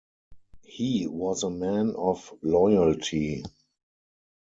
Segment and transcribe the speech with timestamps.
[0.65, 3.43] He was a man of loyalty.